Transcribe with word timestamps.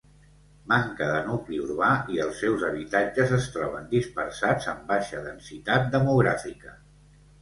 Manca 0.69 1.09
de 1.09 1.19
nucli 1.25 1.59
urbà 1.65 1.89
i 2.15 2.17
els 2.23 2.41
seus 2.45 2.65
habitatges 2.69 3.35
es 3.39 3.45
troben 3.57 3.87
dispersats 3.95 4.73
amb 4.73 4.91
baixa 4.93 5.23
densitat 5.29 5.87
demogràfica. 5.99 6.75